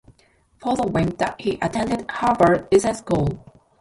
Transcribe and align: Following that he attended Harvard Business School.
Following 0.63 1.09
that 1.19 1.39
he 1.39 1.59
attended 1.61 2.09
Harvard 2.09 2.71
Business 2.71 2.97
School. 2.97 3.37